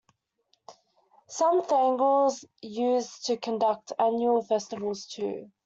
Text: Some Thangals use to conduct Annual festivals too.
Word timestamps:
Some 1.29 1.61
Thangals 1.63 2.43
use 2.63 3.19
to 3.25 3.37
conduct 3.37 3.91
Annual 3.99 4.41
festivals 4.45 5.05
too. 5.05 5.51